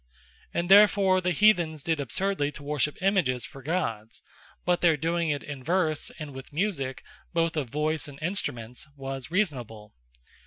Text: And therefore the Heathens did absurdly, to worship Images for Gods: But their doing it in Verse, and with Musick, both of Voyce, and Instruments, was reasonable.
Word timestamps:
And 0.51 0.67
therefore 0.67 1.21
the 1.21 1.29
Heathens 1.29 1.83
did 1.83 1.99
absurdly, 1.99 2.51
to 2.53 2.63
worship 2.63 2.99
Images 3.03 3.45
for 3.45 3.61
Gods: 3.61 4.23
But 4.65 4.81
their 4.81 4.97
doing 4.97 5.29
it 5.29 5.43
in 5.43 5.63
Verse, 5.63 6.09
and 6.17 6.33
with 6.33 6.51
Musick, 6.51 7.03
both 7.33 7.55
of 7.55 7.69
Voyce, 7.69 8.07
and 8.07 8.17
Instruments, 8.19 8.87
was 8.97 9.29
reasonable. 9.29 9.93